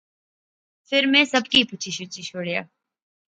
فیر 0.87 1.05
میں 1.11 1.23
سب 1.33 1.43
کی 1.51 1.63
پچھی 1.71 1.91
شچھی 1.97 2.21
شوڑیا 2.29 2.61